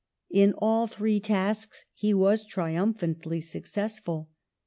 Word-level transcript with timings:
In 0.31 0.53
all 0.57 0.87
three 0.87 1.19
tasks 1.19 1.85
he 1.93 2.11
was 2.11 2.43
triumphantly 2.43 3.39
successful. 3.39 4.31